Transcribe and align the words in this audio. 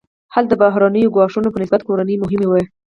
هلته 0.35 0.53
بهرنیو 0.61 1.13
ګواښونو 1.15 1.51
په 1.53 1.57
نسبت 1.63 1.81
کورني 1.87 2.15
مهم 2.23 2.41
وو. 2.47 2.61